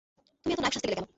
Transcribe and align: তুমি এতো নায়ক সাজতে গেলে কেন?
তুমি 0.45 0.51
এতো 0.53 0.61
নায়ক 0.61 0.73
সাজতে 0.75 0.87
গেলে 0.87 0.97
কেন? 0.97 1.07